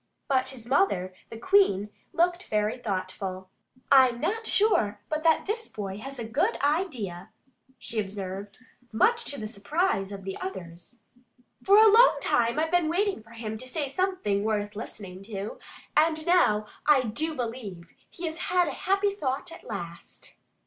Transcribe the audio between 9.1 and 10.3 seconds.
to the surprise of